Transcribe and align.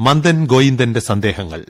മന്ദൻ 0.00 0.46
ഗോയിന്ദന്റെ 0.46 1.00
സന്ദേഹങ്ങൾ. 1.00 1.64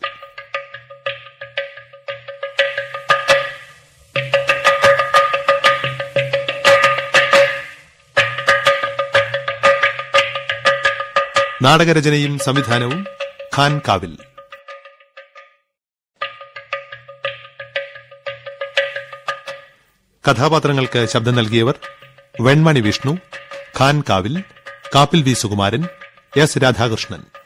നാടകരചനയും 11.63 12.39
സംവിധാനവും 12.39 13.07
ഖാൻ 13.57 13.81
കാവിൽ. 13.89 14.17
കഥാപാത്രങ്ങൾക്ക് 20.29 21.09
ശബ്ദം 21.09 21.35
നൽകിയവർ 21.35 21.75
വെൺമണി 22.41 22.81
വിഷ്ണു 22.81 23.19
ഖാൻ 23.81 24.03
കാവിൽ 24.09 24.41
കാപ്പിൽ 24.95 25.23
വി 25.23 25.33
സുകുമാരൻ 25.33 25.89
എസ് 26.41 26.59
രാധാകൃഷ്ണൻ. 26.63 27.40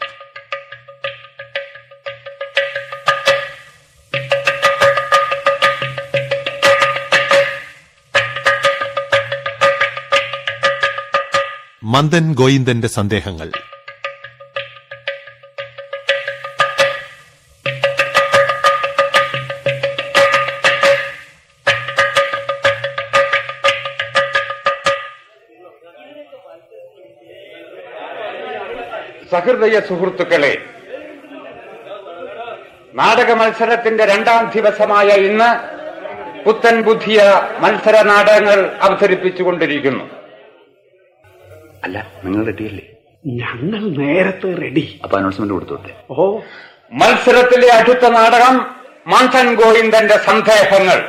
മന്ദൻ 11.95 12.35
ഗോയിന്ദന്റെ 12.35 12.89
സന്ദേഹങ്ങൾ. 12.89 13.49
സഹൃദയ 29.33 29.81
സുഹൃത്തുക്കളെ 29.89 30.53
നാടക 32.95 33.33
മത്സരത്തിന്റെ 33.33 34.05
രണ്ടാം 34.07 34.53
ദിവസമായ 34.55 35.07
ഇന്ന് 35.07 35.51
പുത്തൻ 36.45 36.83
ബുദ്ധിയ 36.83 37.21
മത്സര 37.59 38.03
നാടകങ്ങൾ 38.03 38.77
അവതരിപ്പിച്ചുകൊണ്ടിരിക്കുന്നു. 38.81 40.14
അല്ല 41.85 42.07
നിങ്ങൾ 42.25 42.45
റെഡിയല്ലേ? 42.45 42.83
ഞങ്ങൾ 43.27 44.05
നേരത്തെ 44.05 44.55
റെഡി. 44.55 45.01
അപ്പൊ 45.05 45.19
അനൗൺസ്മെന്റ് 45.19 45.55
കൊടുത്തോട്ടെ 45.55 45.95
ഓ. 46.11 46.41
മത്സരത്തിലെ 46.93 47.73
അടുത്ത 47.73 48.09
നാടകം 48.09 48.67
മൺസൻ 49.07 49.55
ഗോവിന്ദന്റെ 49.55 50.17
സന്ദേഹങ്ങൾ. 50.17 51.09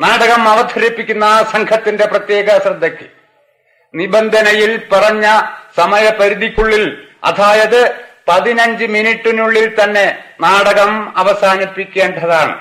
നാടകം 0.00 0.48
അവതരിപ്പിക്കുന്ന 0.48 1.24
ആ 1.24 1.42
സംഘത്തിന്റെ 1.42 2.06
പ്രത്യേക 2.06 2.58
ശ്രദ്ധയ്ക്ക്. 2.58 3.06
നിബന്ധനയിൽ 3.94 4.82
പറഞ്ഞ 4.92 5.40
സമയപരിധിക്കുള്ളിൽ 5.76 6.98
അതായത് 7.24 7.94
പതിനഞ്ച് 8.28 8.84
മിനിറ്റിനുള്ളിൽ 8.84 9.82
തന്നെ 9.82 10.24
നാടകം 10.40 11.18
അവസാനിപ്പിക്കേണ്ടതാണ്. 11.18 12.58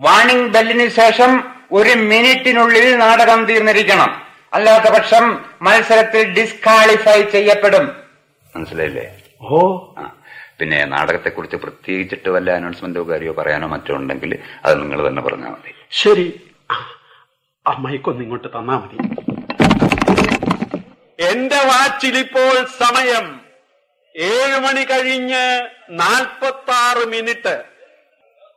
വാണിംഗ് 0.00 0.50
ബെല്ലിന് 0.50 0.88
ശേഷം 0.88 1.44
ഒരു 1.72 1.90
മിനിറ്റിനുള്ളിൽ 1.90 2.96
നാടകം 2.96 3.44
തീർന്നിരിക്കണം. 3.44 4.27
അല്ലാത്ത 4.52 4.94
പക്ഷം 4.94 5.44
മത്സരത്തിൽ 5.62 6.32
ഡിസ്ക്വാളിഫൈ 6.32 7.22
ചെയ്യപ്പെടും. 7.22 8.02
മനസ്സിലായില്ലേ? 8.56 9.22
ഓ. 9.40 9.76
പിന്നെ 10.60 10.84
നാടകത്തെ 10.84 11.28
കുറിച്ച് 11.28 11.56
പ്രത്യേകിച്ചിട്ട് 11.56 12.28
വല്ല 12.28 12.50
അനൗൺസ്മെന്റോ 12.50 13.08
കാര്യോ 13.08 13.32
പറയാനോ 13.32 13.68
മറ്റോ 13.68 13.94
ഉണ്ടെങ്കിൽ 13.94 14.38
അത് 14.64 14.82
നിങ്ങൾ 14.82 15.08
തന്നെ 15.08 15.22
പറഞ്ഞാൽ 15.22 15.50
മതി. 15.50 15.74
ശരി. 15.90 16.50
ആ, 16.70 16.74
ആ 17.66 17.72
ഇങ്ങോട്ട് 18.22 18.48
തന്നാ 18.48 18.78
മതി. 18.78 18.96
എന്റെ 21.22 21.56
വാച്ചിൽ 21.56 22.18
ഇപ്പോൾ 22.18 22.64
സമയം 22.64 23.40
ഏഴ് 24.16 24.58
മണി 24.60 24.84
കഴിഞ്ഞ് 24.84 25.68
നാൽപ്പത്തി 25.90 26.70
ആറ് 26.70 27.08
മിനിറ്റ്. 27.08 27.64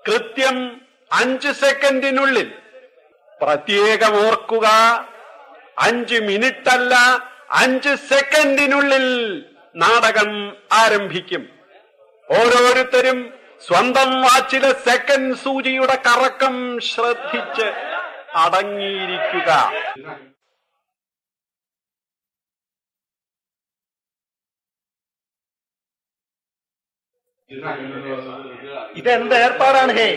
കൃത്യം 0.08 0.82
അഞ്ച് 1.12 1.52
സെക്കൻഡിനുള്ളിൽ. 1.52 2.52
പ്രത്യേകം 3.42 4.28
ഓർക്കുക 4.28 4.68
അഞ്ച് 5.78 6.16
മിനിറ്റ് 6.16 6.70
അല്ല 6.70 6.94
അഞ്ച് 7.52 7.96
സെക്കൻഡിനുള്ളിൽ 7.96 9.06
നാടകം 9.76 10.58
ആരംഭിക്കും. 10.72 11.50
ഓരോരുത്തരും 12.30 13.34
സ്വന്തം 13.62 14.22
വാച്ചിലെ 14.22 14.72
സെക്കൻഡ് 14.74 15.36
സൂചിയുടെ 15.36 15.96
കറക്കം 16.08 16.80
ശ്രദ്ധിച്ച് 16.80 17.68
അടങ്ങിയിരിക്കുക. 18.36 19.50
ഇതെന്ത് 28.96 29.36
ഏർപ്പാടാണ് 29.36 29.92
ഹേ? 29.92 30.08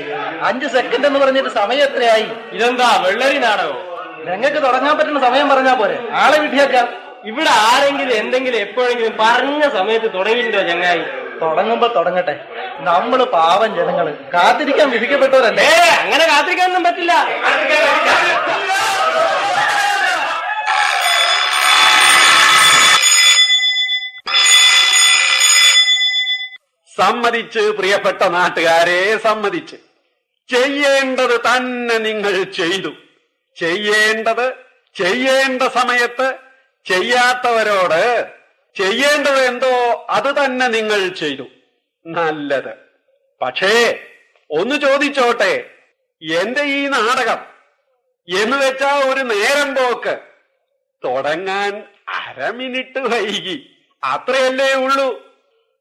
അഞ്ച് 0.42 0.66
സെക്കൻഡ് 0.66 1.06
എന്ന് 1.06 1.20
പറഞ്ഞിട്ട് 1.20 1.48
സമയം 1.48 1.84
എത്രയായി? 1.84 2.28
ഇതെന്താ 2.52 2.96
വെള്ളരി 2.96 3.38
നാടകോ? 3.38 3.93
ഞങ്ങൾക്ക് 4.24 4.62
തുടങ്ങാൻ 4.62 4.98
പറ്റുന്ന 4.98 5.20
സമയം 5.20 5.48
പറഞ്ഞാ 5.48 5.74
പോരെ. 5.74 6.08
ആളെ 6.12 6.38
വിട്ടിയാക്കാം. 6.38 7.04
ഇവിടെ 7.24 7.50
ആരെങ്കിലും 7.50 8.16
എന്തെങ്കിലും 8.16 8.58
എപ്പോഴെങ്കിലും 8.58 9.16
പറഞ്ഞ 9.20 9.68
സമയത്ത് 9.68 10.14
തുടങ്ങിയിട്ടോ 10.14 10.58
ചങ്ങായി? 10.58 11.02
തുടങ്ങുമ്പോ 11.42 11.88
തുടങ്ങട്ടെ. 11.88 12.44
നമ്മൾ 12.78 13.24
പാവം 13.24 13.74
ജനങ്ങൾ. 13.74 14.14
കാത്തിരിക്കാൻ 14.34 14.90
വിധിക്കപ്പെട്ടവരല്ലേ? 14.90 15.64
അങ്ങനെ 15.64 16.02
അങ്ങനെ 16.02 16.26
കാത്തിരിക്കാനൊന്നും 16.26 16.84
പറ്റില്ല. 16.84 17.26
സമ്മതിച്ച് 26.96 27.58
പ്രിയപ്പെട്ട 27.58 28.22
നാട്ടുകാരെ 28.22 29.18
സമ്മതിച്ച്. 29.18 29.76
ചെയ്യേണ്ടത് 30.48 31.40
തന്നെ 31.40 31.98
നിങ്ങൾ 31.98 32.42
ചെയ്തു. 32.42 32.90
ചെയ്യേണ്ടത് 33.56 34.52
ചെയ്യേണ്ട 34.94 35.62
സമയത്ത് 35.62 36.38
ചെയ്യാത്തവരോട് 36.84 38.32
ചെയ്യേണ്ടത് 38.74 39.38
എന്തോ 39.38 40.06
അത് 40.10 40.44
തന്നെ 40.44 40.68
നിങ്ങൾ 40.68 41.08
ചെയ്തു. 41.08 41.46
നല്ലത്. 42.06 42.74
പക്ഷേ 43.42 44.06
ഒന്ന് 44.50 44.80
ചോദിച്ചോട്ടെ 44.80 45.70
എന്റെ 46.22 46.62
ഈ 46.62 46.86
നാടകം 46.86 47.38
എന്ന് 48.40 48.56
വെച്ചാ 48.56 48.98
ഒരു 48.98 49.20
നേരം 49.20 49.74
പോക്ക്. 49.74 50.18
തുടങ്ങാൻ 51.04 51.82
അര 52.08 52.50
മിനിറ്റ് 52.50 52.98
വൈകി. 52.98 53.76
അത്രയല്ലേ 54.04 54.74
ഉള്ളൂ. 54.74 55.34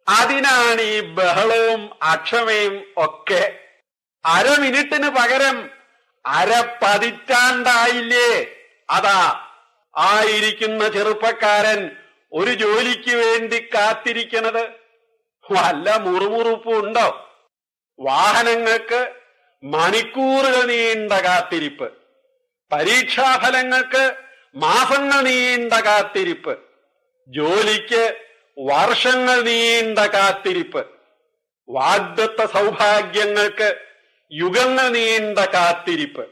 അതിനാണ് 0.08 0.82
ഈ 0.82 1.00
ബഹളവും 1.00 2.04
അക്ഷമയും 2.04 2.94
ഒക്കെ. 2.98 3.60
അര 4.26 4.60
മിനിറ്റിന് 4.60 5.10
പകരം 5.10 5.70
അര 6.26 6.78
പതിറ്റാണ്ടായില്ലേ 6.82 8.46
അതാ 8.90 9.48
ആയിരിക്കുന്ന 9.98 10.88
ചെറുപ്പക്കാരൻ 10.88 11.92
ഒരു 12.34 12.52
ജോലിക്ക് 12.52 13.16
വേണ്ടി 13.16 13.70
കാത്തിരിക്കണത്. 13.76 14.70
വല്ല 15.52 15.96
മുറുമുറുപ്പും 15.96 16.86
ഉണ്ടോ? 16.86 17.30
വാഹനങ്ങൾക്ക് 18.00 19.16
മണിക്കൂറുകൾ 19.64 20.66
നീണ്ട 20.66 21.14
കാത്തിരിപ്പ്. 21.14 21.94
പരീക്ഷാഫലങ്ങൾക്ക് 22.72 24.16
മാസങ്ങൾ 24.56 25.22
നീണ്ട 25.22 25.74
കാത്തിരിപ്പ്. 25.74 26.60
ജോലിക്ക് 27.28 28.16
വർഷങ്ങൾ 28.60 29.42
നീണ്ട 29.42 30.00
കാത്തിരിപ്പ്. 30.00 30.88
വാഗ്ദത്ത 31.70 32.46
സൗഭാഗ്യങ്ങൾക്ക് 32.46 33.93
യുഗങ്ങൾ 34.34 34.90
നീണ്ട 34.90 35.40
കാത്തിരിപ്പ്. 35.40 36.28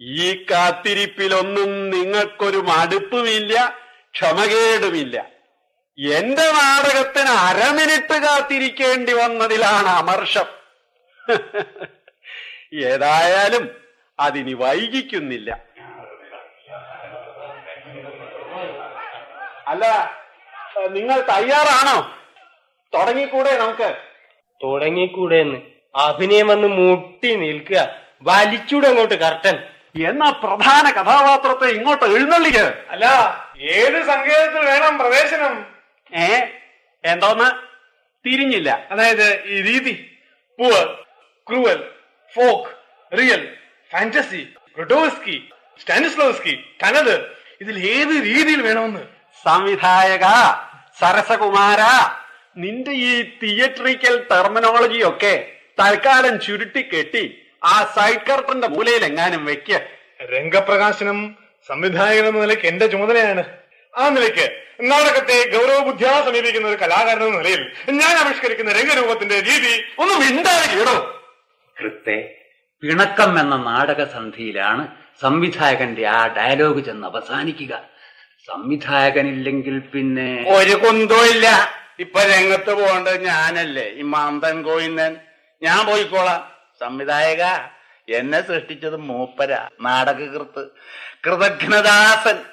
ഈ 0.00 0.46
കാത്തിരിപ്പിലൊന്നും 0.50 1.90
നിങ്ങൾക്കൊരു 1.90 2.56
മടുപ്പുമില്ല 2.56 3.78
ക്ഷമകേടുമില്ല. 4.12 5.26
എന്റെ 5.98 6.42
നാടകത്തിന് 6.42 7.28
അരമിനിറ്റ് 7.28 8.22
കാത്തിരിക്കേണ്ടി 8.22 9.12
വന്നതിലാണ് 9.12 9.88
അമർഷം. 9.88 10.48
ഏതായാലും 12.74 13.76
അതിനി 14.20 14.52
വൈകിക്കുന്നില്ല. 14.54 15.62
അല്ല 19.66 19.84
നിങ്ങൾ 20.88 21.20
തയ്യാറാണോ? 21.20 22.18
തുടങ്ങിക്കൂടെ 22.94 23.58
നമുക്ക്? 23.58 23.96
തുടങ്ങിക്കൂടെന്ന്. 24.64 25.77
അഭിനയം 25.94 26.48
വന്ന് 26.48 26.68
മുട്ടി 26.68 27.34
നിൽക്കുക. 27.34 27.96
വലിച്ചൂടെ 28.22 28.88
അങ്ങോട്ട് 28.88 29.14
കർട്ടൻ. 29.14 29.58
എന്നാ 30.08 30.30
പ്രധാന 30.30 30.90
കഥാപാത്രത്തെ 30.90 31.64
ഇങ്ങോട്ട് 31.64 32.04
എഴുന്നള്ളിക്ക്? 32.04 32.84
അല്ല 32.88 33.06
ഏത് 33.60 34.06
സങ്കേതത്തിൽ 34.06 34.64
വേണം 34.64 34.98
പ്രവേശനം? 34.98 35.66
ഏ 36.16 36.40
എന്തോന്ന്? 37.04 37.68
തിരിഞ്ഞില്ല. 38.28 38.86
അതായത് 38.90 39.42
ഈ 39.44 39.62
രീതി. 39.62 40.16
Poor 40.58 41.04
cruel 41.48 41.84
folk 42.34 42.70
real 43.18 43.54
fantasy 43.92 44.48
Grotowski 44.74 45.48
Stanislavski 45.80 46.64
തനത്. 46.82 47.32
ഇതിൽ 47.60 47.78
ഏത് 47.78 48.24
രീതിയിൽ 48.24 48.62
വേണമെന്ന്? 48.62 49.00
സംവിധായക 49.44 50.24
സരസകുമാര 51.00 51.78
നിന്റെ 52.56 52.90
ഈ 52.90 53.22
തിയേറ്ററിക്കൽ 53.42 54.26
ടെർമിനോളജി 54.30 55.02
ഒക്കെ 55.02 55.52
തൽക്കാലം 55.80 56.40
ചുരുട്ടി 56.40 56.82
കെട്ടി 56.82 57.42
ആ 57.64 57.84
സൈഡ് 57.84 58.26
കർട്ടന്റെ 58.30 58.68
മൂലയിൽ 58.68 59.04
എങ്ങാനും 59.04 59.44
വെക്ക. 59.44 59.78
രംഗപ്രകാശനം 60.22 61.36
സംവിധായകൻ 61.68 62.26
എന്ന 62.26 62.40
നിലയ്ക്ക് 62.40 62.66
എന്റെ 62.66 62.86
ചുമതലയാണ്. 62.86 63.44
ആ 63.96 64.08
നിലയ്ക്ക് 64.08 64.46
നാടകത്തെ 64.80 65.36
ഗൗരവബുദ്ധിയാ 65.56 66.24
സമീപിക്കുന്ന 66.24 66.68
ഒരു 66.68 66.76
കലാകാരൻ 66.76 67.22
എന്ന 67.22 67.38
നിലയിൽ 67.38 67.62
ഞാൻ 67.90 68.16
ആവിഷ്കരിക്കുന്ന 68.16 68.72
രംഗരൂപത്തിന്റെ 68.72 69.34
രീതി 69.34 69.84
ഒന്ന് 69.98 70.14
മിണ്ടാതെ 70.14 70.66
കേടോ 70.74 71.22
കൃത്തെ 71.80 72.34
പിണക്കം 72.82 73.40
എന്ന 73.40 73.56
നാടകസന്ധിയിലാണ് 73.56 74.88
സംവിധായകന്റെ 75.20 76.06
ആ 76.06 76.26
ഡയലോഗ് 76.26 76.84
ചെന്ന് 76.84 77.06
അവസാനിക്കുക. 77.06 77.74
സംവിധായകനില്ലെങ്കിൽ 78.48 79.78
പിന്നെ 79.78 80.44
ഒരു 80.48 80.74
കുന്തവും 80.74 81.26
ഇല്ല. 81.26 81.46
ഇപ്പൊ 81.98 82.20
രംഗത്ത് 82.22 82.72
പോകേണ്ടത് 82.74 83.24
ഞാനല്ലേ. 83.24 83.88
ഈ 83.88 84.02
മാന്തൻ 84.02 84.62
കോയിന്നൻ 84.62 85.16
ഞാൻ 85.62 85.86
പോയിക്കോളാം. 85.86 86.50
സംവിധായക 86.80 87.42
എന്നെ 88.08 88.40
സൃഷ്ടിച്ചത് 88.40 88.96
മൂപ്പര 88.96 89.68
നാടകകൃത്ത്. 89.80 90.66
കൃതജ്ഞദാസൻ 91.26 92.44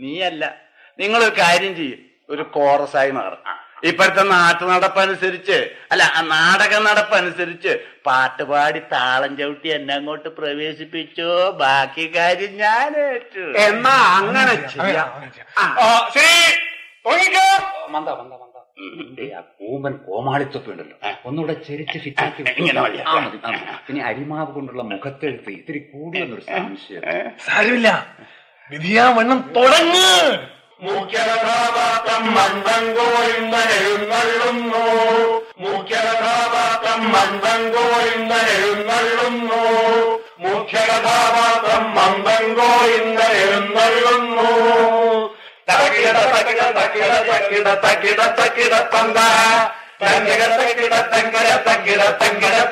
നീയല്ല. 0.00 0.54
നിങ്ങളൊരു 0.98 1.40
കാര്യം 1.40 1.76
ചെയ്യും. 1.76 1.98
ഒരു 2.30 2.42
കോറസായി 2.42 3.10
മാറും. 3.10 3.38
ഇപ്പോഴത്തെ 3.84 4.22
നാട്ടു 4.22 4.64
നടപ്പനുസരിച്ച് 4.64 5.70
അല്ല 5.90 6.02
ആ 6.02 6.20
നാടക 6.20 6.78
നടപ്പനുസരിച്ച് 6.78 7.84
പാട്ടുപാടി 8.06 8.78
താളം 8.92 9.36
ചവിട്ടി 9.36 9.68
എന്നെ 9.68 9.94
അങ്ങോട്ട് 9.94 10.28
പ്രവേശിപ്പിച്ചോ. 10.28 11.50
ബാക്കി 11.50 12.12
കാര്യം 12.16 12.56
ഞാൻ 12.56 12.96
ഏറ്റു. 12.96 13.58
എന്നാ 13.58 14.18
അങ്ങനെ 14.18 14.54
ചെയ്യാം. 14.54 15.32
ശരി. 16.14 16.58
മന്ദ 17.90 18.08
മന്ദ. 18.10 18.47
നിന്റെ 18.78 19.24
ആ 19.34 19.40
കൂമ്പൻ 19.58 19.94
കോമാളിത്തൊക്കെ 20.04 20.70
ഉണ്ടല്ലോ 20.72 20.96
ഒന്നുകൂടെ 21.24 21.54
ചെരിച്ച് 21.66 21.98
ഫിറ്റാക്കി 22.04 22.42
പിന്നെ 23.86 24.02
അരിമാവ് 24.04 24.50
കൊണ്ടുള്ള 24.52 24.82
മുഖത്തെഴുത്ത് 24.90 25.50
ഇത്തിരി 25.50 25.80
കൂടിയെന്നൊരു 25.88 26.44
സംശയം. 26.50 27.02
സാരമില്ല. 27.46 27.88
വിധിയാ 28.70 29.04
വണ്ണം 29.16 29.40
തുടങ്ങ് 29.56 30.06
മുഖ്യകഥാപാത്രം 30.86 32.24
മന്ദം 32.36 32.84
കോഴിന്തനെഴുന്നള്ളുന്നു 32.98 34.84
മുഖ്യകഥാപാത്രം 35.64 37.00
മന്ദം 37.14 37.62
കോഴിന്തനെഴുന്നള്ളുന്നു 37.74 39.62
മുഖ്യകഥാപാത്രം 40.44 41.84
മന്ദം 41.96 42.44
தக்கிட 45.68 46.18
தக்கிட 46.34 46.60
தக்கிட 46.76 47.12
தக்கிட 47.30 47.68
தக்கிட 47.76 48.20
தக்கிட 48.38 48.74
தந்தா. 48.92 49.26
தங்கிட 50.00 50.42
தக்கிட 50.58 50.94
தங்கிட 51.12 51.48
தக்கிட 51.66 52.02
தங்கிட 52.20 52.68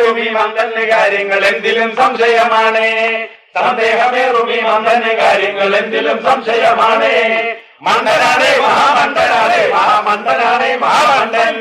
സന്ദേഹമേറും 0.00 0.18
ഈ 0.24 0.28
മന്ദന് 0.36 0.82
കാര്യങ്ങൾ 0.92 1.40
എന്തിലും 1.50 1.90
സംശയമാണ്. 2.00 2.84
സന്ദേഹമേറും 3.56 4.48
ഈ 4.56 4.60
മന്ദന് 4.68 5.12
കാര്യങ്ങൾ 5.20 5.70
എന്തിലും 5.80 6.18
സംശയമാണ്. 6.26 7.10
മന്ദനാണേ 7.86 8.50
മഹാമണ്ഡനാണേ 8.64 9.60
മഹാമണ്ഡനാണേ 9.74 10.70
മഹാമണ്ഡൻ 10.84 11.54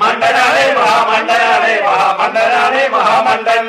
മണ്ഡനാണേ 0.00 0.64
മഹാമണ്ഡനാണേ 0.78 1.74
മഹാമണ്ഡനാണേ 1.86 2.82
മഹാമണ്ഡൻ 2.96 3.64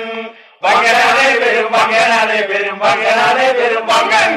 വങ്കനാണേ 0.66 1.28
പെരും 1.42 1.68
വങ്കനാണേ 1.76 2.40
പെരും 2.50 2.78
വങ്കനാണേ 2.86 3.48
പെരും 3.60 3.86
വങ്കൻ. 3.92 4.32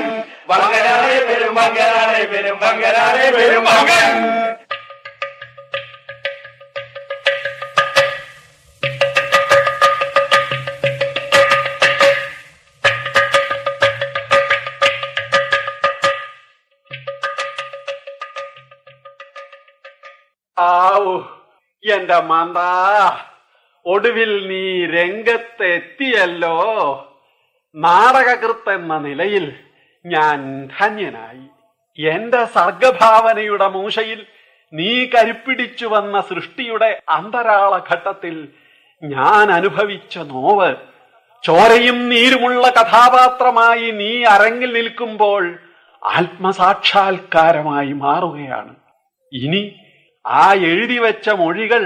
വങ്കനാണേ 0.51 1.17
പെരും 1.29 1.55
വങ്കനാണേ 1.59 2.21
പെരും 2.33 2.57
വങ്കനാണേ 2.65 3.27
പെരും 3.39 3.65
വങ്കൻ. 3.71 4.11
എന്റെ 21.97 22.19
മാന്താ 22.21 22.71
ഒടുവിൽ 23.87 24.33
നീ 24.49 24.65
രംഗത്തെത്തിയല്ലോ. 24.87 26.57
നാടകകൃത്ത് 27.75 28.71
എന്ന 28.71 28.99
നിലയിൽ 28.99 29.47
ഞാൻ 30.05 30.39
ധന്യനായി. 30.79 31.47
എന്റെ 31.99 32.45
സർഗഭാവനയുടെ 32.45 33.69
മൂശയിൽ 33.69 34.21
നീ 34.73 34.93
കരുപ്പിടിച്ചു 35.15 35.87
വന്ന 35.87 36.21
സൃഷ്ടിയുടെ 36.21 36.91
അന്തരാള 37.09 37.73
ഘട്ടത്തിൽ 37.93 38.49
ഞാൻ 39.03 39.53
അനുഭവിച്ച 39.53 40.19
നോവ് 40.19 40.71
ചോരയും 41.45 41.99
നീരുമുള്ള 42.09 42.65
കഥാപാത്രമായി 42.69 43.91
നീ 43.91 44.13
അരങ്ങിൽ 44.25 44.71
നിൽക്കുമ്പോൾ 44.73 45.45
ആത്മസാക്ഷാത്കാരമായി 46.03 47.93
മാറുകയാണ്. 47.93 48.75
ഇനി 49.33 49.63
ആ 50.25 50.53
എഴുതി 50.53 50.99
വെച്ച 50.99 51.29
മൊഴികൾ 51.29 51.83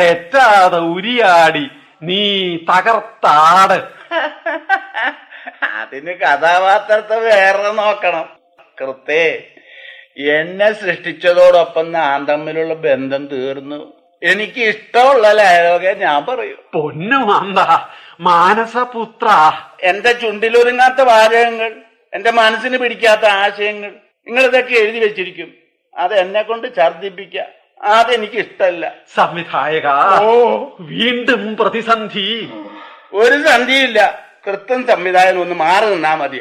തെറ്റാതെ 0.00 0.78
ഉരിയാടി 0.78 1.70
നീ 2.02 2.56
തകർത്താട്. 2.56 3.78
അതിന് 5.80 6.12
കഥാപാത്രത്തെ 6.12 7.18
വേറെ 7.20 7.72
നോക്കണം. 7.72 8.26
കൃത്തേ 8.80 9.52
എന്നെ 10.18 10.72
സൃഷ്ടിച്ചതോടൊപ്പം 10.72 11.92
ഞാൻ 11.92 12.24
തമ്മിലുള്ള 12.24 12.74
ബന്ധം 12.74 13.26
തീർന്നു. 13.26 13.92
എനിക്ക് 14.22 14.60
ഇഷ്ടമുള്ള 14.60 15.34
ഡയലോഗെ 15.38 15.94
ഞാൻ 15.94 16.24
പറയൂ. 16.24 16.56
പൊന്നു 16.72 17.16
മാന്ത 17.16 17.58
മാനസപുത്ര. 18.20 19.28
എന്റെ 19.82 20.12
ചുണ്ടിലൊരുങ്ങാത്ത 20.12 21.00
വാചകങ്ങൾ 21.00 21.72
എന്റെ 22.14 22.30
മനസ്സിന് 22.30 22.78
പിടിക്കാത്ത 22.78 23.26
ആശയങ്ങൾ 23.26 23.90
നിങ്ങൾ 24.26 24.42
ഇതൊക്കെ 24.42 24.74
എഴുതി 24.74 24.98
വെച്ചിരിക്കും. 24.98 25.54
അത് 25.98 26.14
എന്നെ 26.14 26.42
കൊണ്ട് 26.42 26.76
ഛർദിപ്പിക്ക 26.76 27.36
അതെനിക്ക് 27.80 28.34
ഇഷ്ടല്ല 28.34 28.92
സംവിധായക 29.14 29.86
ഓ. 30.20 30.64
വീണ്ടും 30.80 31.56
പ്രതിസന്ധി. 31.56 32.50
ഒരു 33.12 33.42
സന്ധിയില്ല. 33.48 34.26
കൃത്യം 34.46 34.86
സംവിധായകൻ 34.86 35.38
ഒന്ന് 35.38 35.54
മാറി 35.54 35.86
നിന്നാ 35.86 36.14
മതി. 36.14 36.40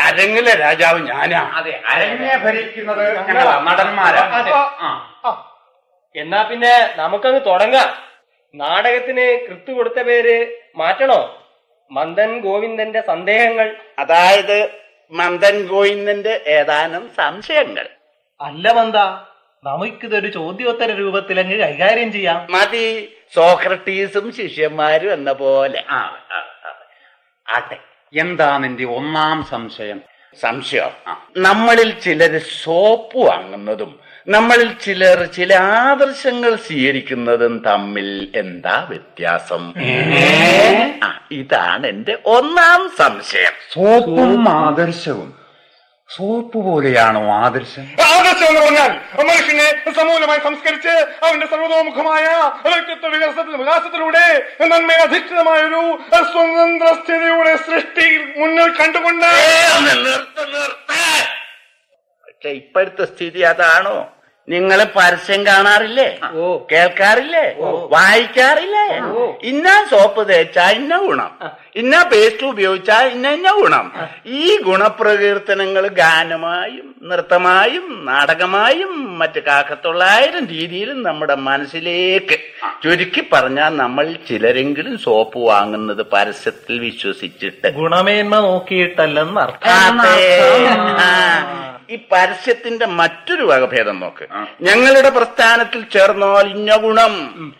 അരങ്ങിലെ 0.00 0.54
രാജാവ് 0.54 1.00
ഞാനാ. 1.00 1.52
അതെ 1.54 1.82
അരങ്ങിനെ 1.86 2.36
ഭരിക്കുന്നത് 2.36 3.28
ഞങ്ങളാ 3.28 3.60
നടന്മാരാ. 3.60 4.20
അതെ. 4.20 4.50
ആ. 4.50 5.48
എന്നാ 6.16 6.42
പിന്നെ 6.42 6.94
നമുക്കങ്ങ് 6.96 7.40
തുടങ്ങാം. 7.46 8.12
നാടകത്തിന് 8.54 9.46
കൃത്തു 9.48 9.72
കൊടുത്ത 9.72 10.02
പേര് 10.02 10.56
മാറ്റണോ? 10.76 11.48
മന്ദൻ 11.90 12.40
ഗോവിന്ദന്റെ 12.40 13.00
സന്ദേഹങ്ങൾ. 13.00 13.76
അതായത് 13.98 14.70
മന്ദൻ 15.10 15.66
ഗോവിന്ദന്റെ 15.66 16.40
ഏതാനും 16.46 17.10
സംശയങ്ങൾ. 17.16 17.88
അല്ല 18.40 18.72
മന്ദ. 18.72 18.96
നമുക്കിതൊരു 19.64 20.28
ചോദ്യോത്തര 20.28 20.92
രൂപത്തിൽ 20.92 21.40
അങ്ങ് 21.40 21.56
കൈകാര്യം 21.56 22.12
ചെയ്യാം. 22.12 22.46
മതി. 22.50 23.12
സോക്രട്ടീസും 23.34 24.32
ശിഷ്യന്മാരും 24.32 25.12
എന്ന 25.12 25.32
പോലെ. 25.32 25.84
ആ. 25.90 26.16
ആട്ടെ. 27.56 27.78
എന്താ 28.14 28.58
നിന്റെ 28.58 28.84
ഒന്നാം 28.84 29.44
സംശയം? 29.44 30.00
സംശയം. 30.40 30.90
നമ്മളിൽ 31.36 32.00
ചിലർ 32.00 32.40
സോപ്പ് 32.62 33.18
വാങ്ങുന്നതും 33.18 34.00
നമ്മളിൽ 34.28 34.72
ചിലർ 34.72 35.24
ചില 35.24 35.54
ആദർശങ്ങൾ 35.54 36.56
സ്വീകരിക്കുന്നതും 36.56 37.62
തമ്മിൽ 37.66 38.32
എന്താ 38.34 38.86
വ്യത്യാസം? 38.88 39.72
ഇതാണ് 41.30 41.86
എന്റെ 41.86 42.18
ഒന്നാം 42.26 42.90
സംശയം. 42.98 43.52
സോപ്പും 43.70 44.48
ആദർശവും. 44.48 45.41
സോപ്പ് 46.14 46.58
പോലെയാണോ 46.66 47.22
ആദർശം 47.42 47.84
ആദർശം 48.08 48.46
എന്ന് 48.50 48.60
പറഞ്ഞാൽ 48.62 48.90
മനുഷ്യനെ 49.28 49.68
സമൂലമായി 49.98 50.40
സംസ്കരിച്ച് 50.46 50.94
അവന്റെ 51.24 51.46
സർവതോമുഖമായ 51.52 52.24
വ്യക്തിത്വ 52.64 53.10
വികസന 53.14 53.56
വികാസത്തിലൂടെ 53.62 54.24
നന്മയെ 54.72 55.00
അധിഷ്ഠിതമായ 55.06 55.60
ഒരു 55.68 55.82
സ്വതന്ത്ര 56.32 56.88
സ്ഥിതിയുടെ 57.00 57.54
സൃഷ്ടി 57.68 58.08
മുന്നിൽ 58.40 58.70
കണ്ടുകൊണ്ട്. 58.80 59.30
പക്ഷെ 62.26 62.50
ഇപ്പോഴത്തെ 62.60 63.04
സ്ഥിതി 63.12 63.42
അതാണോ 63.52 63.96
നിങ്ങൾ 64.48 64.78
പരസ്യം 64.94 65.40
കാണാറില്ലേ? 65.46 66.06
കേൾക്കാറില്ലേ? 66.70 67.44
വായിക്കാറില്ലേ? 67.92 68.86
ഇന്ന 69.50 69.68
സോപ്പ് 69.90 70.22
തേച്ചാ 70.30 70.64
ഇന്ന 70.78 70.94
ഗുണം. 71.04 71.30
ഇന്ന 71.80 71.94
പേസ്റ്റ് 72.12 72.44
ഉപയോഗിച്ചാ 72.52 72.96
ഇന്ന 73.12 73.26
ഇന്ന 73.36 73.50
ഗുണം. 73.60 73.86
ഈ 74.40 74.42
ഗുണപ്രകീർത്തനങ്ങൾ 74.66 75.84
ഗാനമായും 76.00 76.88
നൃത്തമായും 77.10 77.86
നാടകമായും 78.08 78.92
മറ്റ് 79.20 79.40
കാക്കത്തൊള്ളായിരം 79.48 80.44
രീതിയിലും 80.54 80.98
നമ്മുടെ 81.08 81.36
മനസ്സിലേക്ക് 81.48 82.38
ചുരുക്കി 82.82 83.22
പറഞ്ഞാൽ 83.32 83.72
നമ്മൾ 83.82 84.06
ചിലരെങ്കിലും 84.28 84.94
സോപ്പ് 85.06 85.40
വാങ്ങുന്നത് 85.50 86.02
പരസ്യത്തിൽ 86.14 86.74
വിശ്വസിച്ചിട്ട് 86.88 87.70
ഗുണമേന്മ 87.80 88.34
നോക്കിയിട്ടല്ലെന്ന് 88.48 89.40
അർത്ഥം. 89.46 89.98
ഈ 91.92 91.98
പരസ്യത്തിന്റെ 92.12 92.86
മറ്റൊരു 92.86 93.42
വകഭേദം 93.42 94.00
നോക്ക്. 94.00 94.26
ഞങ്ങളുടെ 94.62 95.08
പ്രസ്ഥാനത്തിൽ 95.08 95.84
ചേർന്നാൽ 95.92 96.46
ഇന്ന 96.46 96.76
ഗുണം. 96.76 97.14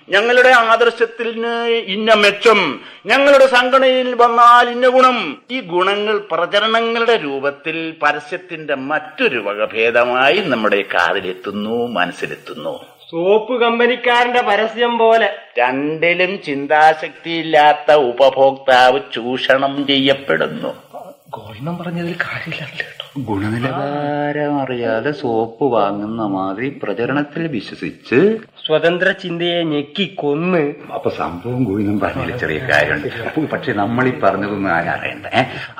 ഞങ്ങളുടെ 0.08 0.48
ആദർശത്തിൽ 0.48 1.46
ഇന്ന 1.86 2.14
മെച്ചം. 2.14 2.80
ഞങ്ങളുടെ 3.06 3.46
സംഘടനയിൽ 3.46 4.14
വന്നാൽ 4.14 4.70
ഇന്ന 4.70 4.88
ഗുണം. 4.88 5.42
ഈ 5.50 5.60
ഗുണങ്ങൾ 5.60 6.18
പ്രചരണങ്ങളുടെ 6.30 7.16
രൂപത്തിൽ 7.16 7.94
പരസ്യത്തിന്റെ 8.02 8.74
മറ്റൊരു 8.74 9.38
വകഭേദമായി 9.38 10.38
നമ്മുടെ 10.38 10.84
കാതിലെത്തുന്നു 10.94 11.86
മനസ്സിലെത്തുന്നു. 11.86 12.84
സോപ്പ് 13.10 13.60
കമ്പനിക്കാരന്റെ 13.60 14.42
പരസ്യം 14.42 14.98
പോലെ. 14.98 15.34
രണ്ടിലും 15.58 16.42
ചിന്താശക്തി 16.42 17.30
ഇല്ലാത്ത 17.30 17.92
ഉപഭോക്താവ് 17.92 19.00
ചൂഷണം 19.14 19.86
ചെയ്യപ്പെടുന്നു. 19.86 20.82
ഗോവിന്ദൻ 21.30 21.78
പറഞ്ഞതിൽ 21.78 22.12
കാര്യമില്ല 22.12 23.01
ഗുണനിലവാരം 23.16 24.60
അറിയാതെ 24.60 25.10
സോപ്പ് 25.12 25.64
വാങ്ങുന്ന 25.64 26.26
മാതിരി 26.26 26.68
പ്രചരണത്തിൽ 26.82 27.46
വിശ്വസിച്ച് 27.46 28.38
സ്വതന്ത്ര 28.66 29.10
ചിന്തയെ 29.10 29.62
ഞെക്കി 29.62 30.14
കൊന്ന്. 30.14 30.74
അപ്പൊ 30.94 31.10
സംഭവം 31.10 31.64
കൂടി 31.64 31.98
പറഞ്ഞതിൽ 32.04 32.36
ചെറിയ 32.36 32.58
കാര്യമുണ്ട്. 32.58 33.08
അപ്പൊ 33.26 33.42
പക്ഷെ 33.42 33.72
നമ്മൾ 33.72 34.08
ഈ 34.08 34.10
പറഞ്ഞതൊന്നും 34.10 34.72
ആരും 34.72 34.90
അറിയണ്ട? 34.90 35.26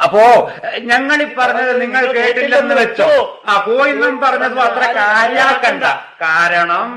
അപ്പോ 0.04 0.50
ഞങ്ങൾ 0.80 1.22
ഈ 1.22 1.28
പറഞ്ഞത് 1.38 1.80
നിങ്ങൾ 1.80 2.12
കേട്ടില്ലെന്ന് 2.12 2.74
വെച്ചോ. 2.74 3.40
ആ 3.46 3.64
ഇന്നും 3.86 4.20
പറഞ്ഞത് 4.20 4.58
അത്ര 4.58 4.92
കാര്യാക്കണ്ട 4.92 5.84
കാരണം 6.22 6.90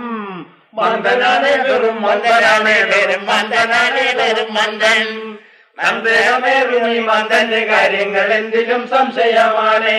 മന്ദനാണ് 0.75 1.49
വെറും 1.67 2.01
മന്ദനാണ് 2.01 2.73
വെറും 2.93 3.25
മന്ദനാണ് 3.25 4.03
വെറും 4.19 4.53
മന്ദൻ. 4.53 5.34
സന്ദേഹമേറും 5.83 6.91
ഈ 6.91 6.99
മന്ദന്റെ 6.99 7.65
കാര്യങ്ങൾ 7.65 8.33
എന്തിലും 8.33 8.87
സംശയമാണ്. 8.87 9.95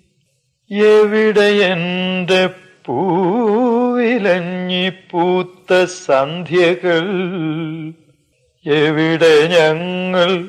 എവിടെ 0.71 1.41
എന്റെ 1.41 2.51
പൂവിലഞ്ഞി 2.87 4.89
പൂത്ത 4.89 5.85
സന്ധ്യകൾ? 5.85 7.07
എവിടെ 8.67 9.47
ഞങ്ങൾ 9.47 10.49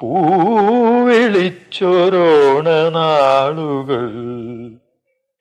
പൂവിളിച്ചൊരോണ 0.00 2.68
നാളുകൾ 2.68 4.30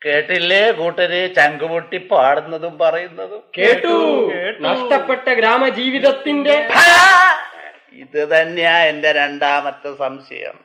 കേട്ടില്ലേ 0.06 0.72
കൂട്ടര്? 0.72 1.36
ചങ്കുപൊട്ടി 1.36 1.98
പാടുന്നതും 1.98 2.78
പറയുന്നതും. 2.78 3.44
കേട്ടു. 3.58 4.32
നഷ്ടപ്പെട്ട 4.62 5.30
ഗ്രാമജീവിതത്തിന്റെ 5.30 6.70
ഇത് 7.94 8.42
തന്നെയാ 8.42 8.78
എന്റെ 8.78 9.12
രണ്ടാമത്തെ 9.12 9.96
സംശയം. 9.96 10.60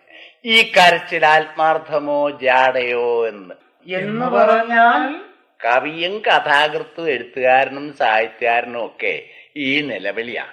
ഈ 0.44 0.62
കരച്ചിൽ 0.62 1.26
ആത്മാർത്ഥമോ 1.26 2.30
ജാടയോ 2.30 3.28
എന്ന്. 3.28 3.54
എന്ന് 3.86 4.26
പറഞ്ഞാൽ 4.26 5.20
കവിയും 5.64 6.18
കഥാകൃത്തും 6.18 7.08
എഴുത്തുകാരനും 7.08 7.94
സാഹിത്യകാരനും 7.98 8.84
ഒക്കെ 8.84 9.24
ഈ 9.56 9.80
നിലവിളിയാ. 9.80 10.44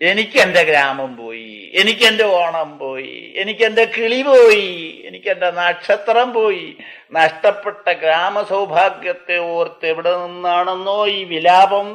എനിക്ക് 0.00 0.38
എന്റെ 0.38 0.62
ഗ്രാമം 0.62 1.10
പോയി 1.16 1.50
എനിക്ക് 1.74 2.04
എന്റെ 2.04 2.24
ഓണം 2.36 2.70
പോയി 2.78 3.12
എനിക്ക് 3.34 3.64
എന്റെ 3.64 3.84
കിളി 3.94 4.20
പോയി 4.22 4.66
എനിക്ക് 5.06 5.28
എന്റെ 5.28 5.50
നക്ഷത്രം 5.58 6.28
പോയി. 6.32 6.66
നഷ്ടപ്പെട്ട 7.12 7.86
ഗ്രാമ 8.02 8.42
സൗഭാഗ്യത്തെ 8.42 9.36
ഓർത്ത് 9.52 9.86
എവിടെ 9.86 10.12
നിന്നാണെന്നോ 10.18 10.98
ഈ 11.08 11.24
വിലാപം 11.24 11.88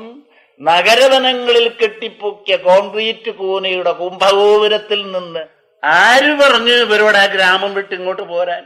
നഗരവനങ്ങളിൽ 0.61 1.67
കെട്ടിപ്പൊക്കിയ 1.81 2.55
കോൺക്രീറ്റ് 2.63 3.31
കൂനയുടെ 3.37 3.93
കുംഭഗോപുരത്തിൽ 3.99 5.01
നിന്ന് 5.11 5.43
ആര് 5.83 6.31
പറഞ്ഞു 6.41 6.75
ഇവരോട് 6.81 7.17
ആ 7.17 7.25
ഗ്രാമം 7.35 7.71
വിട്ട് 7.73 7.93
ഇങ്ങോട്ട് 7.95 8.23
പോരാൻ? 8.23 8.63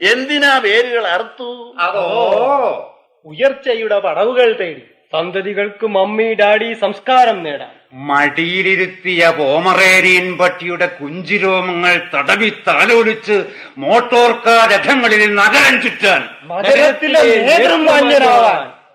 എന്തിനാ 0.00 0.52
പേരുകൾ 0.64 1.04
അറുത്തു? 1.06 1.50
അതോ 1.80 2.04
ഉയർച്ചയുടെ 3.26 3.98
പടവുകൾ 4.00 4.48
തേടി 4.58 4.82
സന്തതികൾക്ക് 5.12 5.86
മമ്മി 5.88 6.28
ഡാഡി 6.34 6.68
സംസ്കാരം 6.82 7.38
നേടാം 7.42 7.74
മടിയിലിരുത്തിയ 7.96 9.32
പോമറേരിയൻ 9.38 10.36
പട്ടിയുടെ 10.36 10.86
കുഞ്ചിരോമങ്ങൾ 10.86 12.00
തടവി 12.14 12.52
താലോലിച്ച് 12.68 13.44
മോട്ടോർ 13.78 14.42
കാർ 14.46 14.70
രഥങ്ങളിൽ 14.70 15.34
നഗരം 15.34 15.82
ചുറ്റാൻ 15.82 16.22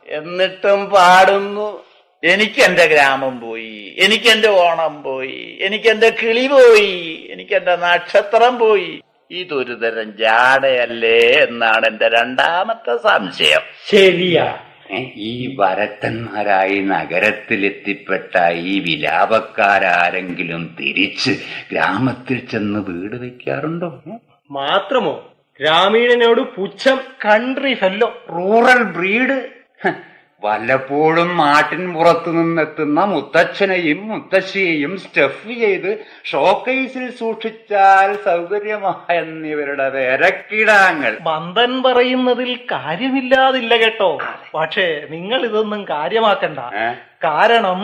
എന്നിട്ടും 0.08 0.89
പാടുന്നു. 0.89 1.70
എനിക്കെന്റെ 2.24 2.86
ഗ്രാമം 2.86 3.39
പോയി 3.39 3.96
എനിക്കെന്റെ 4.00 4.50
ഓണം 4.50 5.03
പോയി 5.03 5.58
എനിക്കെന്റെ 5.62 6.10
കിളി 6.10 6.48
പോയി 6.48 7.27
എനിക്കെന്റെ 7.31 7.75
നക്ഷത്രം 7.75 8.60
പോയി. 8.60 8.91
ഇതൊരു 9.31 9.74
തരം 9.74 10.17
ജാടയല്ലേ 10.17 11.20
എന്നാണ് 11.48 11.86
എന്റെ 11.88 12.08
രണ്ടാമത്തെ 12.08 12.98
സംശയം. 12.98 13.62
ശരിയാ. 13.91 14.48
ഈ 14.95 15.55
വരത്തന്മാരായി 15.60 16.79
നഗരത്തിലെത്തിപ്പെട്ട 16.81 18.33
ഈ 18.53 18.79
വിലാപക്കാരാരെങ്കിലും 18.79 20.75
തിരിച്ച് 20.79 21.31
ഗ്രാമത്തിൽ 21.71 22.45
ചെന്ന് 22.45 22.79
വീട് 22.79 23.15
വെക്കാറുണ്ടോ? 23.15 24.03
മാത്രമോ? 24.51 25.33
ഗ്രാമീണനോട് 25.60 26.41
പുച്ഛം 26.41 27.00
കൺട്രി 27.25 27.74
ഫെല്ലോ 27.74 28.24
റൂറൽ 28.29 28.83
ബ്രീഡ്. 28.83 29.38
വല്ലപ്പോഴും 30.43 31.38
നാട്ടിൻ 31.38 31.93
പുറത്തു 31.93 32.31
നിന്നെത്തുന്ന 32.31 33.00
മുത്തച്ഛനെയും 33.05 34.07
മുത്തശ്ശിയെയും 34.07 35.00
സ്റ്റഫ് 35.00 35.48
ചെയ്ത് 35.48 36.05
ഷോക്കേസിൽ 36.25 37.12
സൂക്ഷിച്ചാൽ 37.12 38.15
സൗകര്യമായെന്നിവരുടെ 38.25 39.89
വിരക്കിടാങ്ങൾ. 39.89 41.17
ബന്ധൻ 41.21 41.83
പറയുന്നതിൽ 41.83 42.55
കാര്യമില്ലാതില്ല 42.71 43.77
കേട്ടോ. 43.77 44.17
പക്ഷേ 44.53 45.01
നിങ്ങൾ 45.10 45.45
ഇതൊന്നും 45.45 45.86
കാര്യമാക്കണ്ട. 45.89 46.60
കാരണം. 47.24 47.81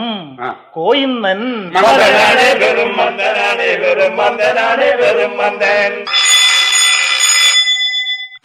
കോയിന്നൻ 0.72 1.70
മന്ദനാണ് 1.70 2.64
വെറും 2.64 2.96
മന്ദനാണ് 2.96 3.62
വെറും 3.62 4.16
മന്ദനാണ് 4.16 4.84
വെറും 4.84 5.36
മന്ദൻ. 5.36 6.04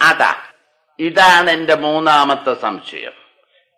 അതാ 0.02 0.34
ഇതാണ് 1.00 1.52
എന്റെ 1.52 1.76
മൂന്നാമത്തെ 1.76 2.54
സംശയം. 2.54 3.23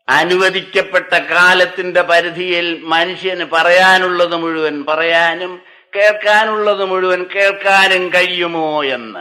അനുവദിക്കപ്പെട്ട 0.10 1.14
കാലത്തിന്റെ 1.14 2.02
പരിധിയിൽ 2.02 2.82
മനുഷ്യന് 2.84 3.44
പറയാനുള്ളത് 3.44 4.36
മുഴുവൻ 4.36 4.86
പറയാനും 4.86 5.62
കേൾക്കാനുള്ളത് 5.96 6.86
മുഴുവൻ 6.86 7.26
കേൾക്കാനും 7.36 8.14
കഴിയുമോ 8.14 8.84
എന്ന്. 8.84 9.20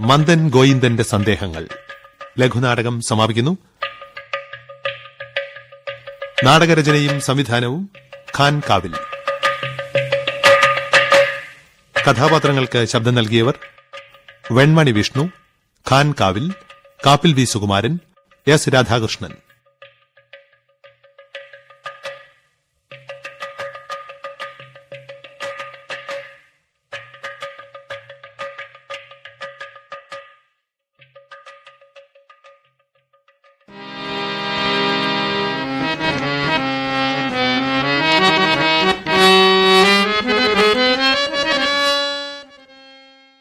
മന്ദൻ 0.00 0.48
ഗോയിന്ദന്റെ 0.48 1.02
സന്ദേഹങ്ങൾ. 1.02 1.68
ലഘുനാടകം 2.38 3.00
സമാപിക്കുന്നു. 3.00 3.58
നാടകരചനയും 6.44 7.20
സംവിധാനവും 7.20 7.90
ഖാൻ 8.38 8.62
കാവിൽ. 8.70 9.09
കഥാപാത്രങ്ങൾക്ക് 12.04 12.80
ശബ്ദം 12.86 13.14
നൽകിയവർ 13.14 13.54
വെൺമണി 14.56 14.90
വിഷ്ണു 14.90 15.24
ഖാൻ 15.86 16.14
കാവിൽ 16.20 16.46
കാപ്പിൽ 17.06 17.32
വി 17.34 17.44
സുകുമാരൻ 17.44 17.94
എസ് 18.46 18.68
രാധാകൃഷ്ണൻ. 18.74 19.32